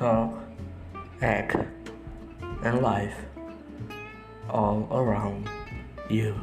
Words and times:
talk, 0.00 0.32
act, 1.20 1.56
and 2.64 2.80
life 2.80 3.14
all 4.48 4.88
around 4.90 5.46
you. 6.08 6.34